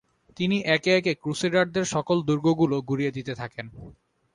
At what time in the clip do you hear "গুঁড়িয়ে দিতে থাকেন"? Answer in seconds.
2.89-3.65